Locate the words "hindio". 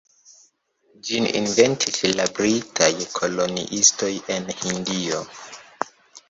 4.63-5.23